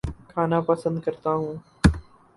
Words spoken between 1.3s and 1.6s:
ہوں